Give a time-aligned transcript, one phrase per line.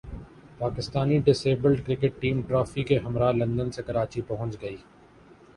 [0.59, 4.75] Pakistani disabled cricket team trophy کے ہمراہ London سے کراچی پہنچ گئی